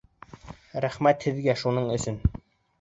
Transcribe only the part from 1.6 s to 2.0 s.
шуның